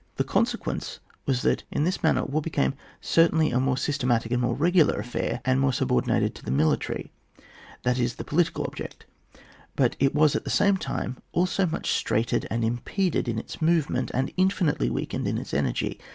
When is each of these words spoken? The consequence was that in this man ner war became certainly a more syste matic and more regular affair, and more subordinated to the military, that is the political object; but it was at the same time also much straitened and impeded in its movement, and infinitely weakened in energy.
The 0.15 0.23
consequence 0.23 0.99
was 1.27 1.43
that 1.43 1.61
in 1.69 1.83
this 1.83 2.01
man 2.01 2.15
ner 2.15 2.23
war 2.23 2.41
became 2.41 2.73
certainly 3.01 3.51
a 3.51 3.59
more 3.59 3.75
syste 3.77 4.03
matic 4.03 4.31
and 4.31 4.41
more 4.41 4.55
regular 4.55 4.95
affair, 4.97 5.41
and 5.45 5.59
more 5.59 5.71
subordinated 5.73 6.33
to 6.33 6.43
the 6.43 6.49
military, 6.49 7.11
that 7.83 7.99
is 7.99 8.15
the 8.15 8.23
political 8.23 8.63
object; 8.65 9.05
but 9.75 9.95
it 9.99 10.15
was 10.15 10.35
at 10.35 10.43
the 10.43 10.49
same 10.49 10.77
time 10.77 11.17
also 11.33 11.67
much 11.67 11.91
straitened 11.91 12.47
and 12.49 12.63
impeded 12.65 13.27
in 13.27 13.37
its 13.37 13.61
movement, 13.61 14.09
and 14.11 14.33
infinitely 14.37 14.89
weakened 14.89 15.27
in 15.27 15.37
energy. 15.53 15.99